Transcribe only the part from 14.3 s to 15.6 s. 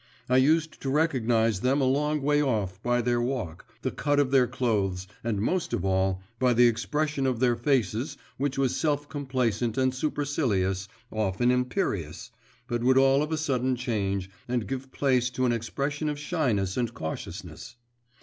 and give place to an